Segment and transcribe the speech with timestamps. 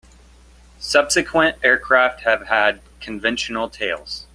[0.79, 4.25] Subsequent aircraft have had conventional tails.